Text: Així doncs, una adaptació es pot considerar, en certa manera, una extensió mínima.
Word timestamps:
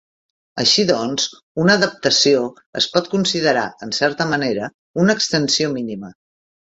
Així 0.61 0.85
doncs, 0.91 1.25
una 1.63 1.75
adaptació 1.81 2.41
es 2.81 2.87
pot 2.95 3.09
considerar, 3.11 3.67
en 3.89 3.93
certa 3.99 4.27
manera, 4.35 4.71
una 5.05 5.17
extensió 5.21 5.71
mínima. 5.77 6.11